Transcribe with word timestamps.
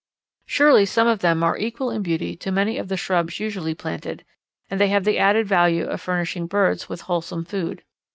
Surely 0.47 0.83
some 0.83 1.05
of 1.07 1.19
them 1.19 1.43
are 1.43 1.55
equal 1.59 1.91
in 1.91 2.01
beauty 2.01 2.35
to 2.35 2.51
many 2.51 2.79
of 2.79 2.87
the 2.87 2.97
shrubs 2.97 3.39
usually 3.39 3.75
planted, 3.75 4.25
and 4.67 4.81
they 4.81 4.87
have 4.87 5.03
the 5.03 5.19
added 5.19 5.45
value 5.45 5.85
of 5.85 6.01
furnishing 6.01 6.47
birds 6.47 6.89
with 6.89 7.01
wholesome 7.01 7.45
food. 7.45 7.83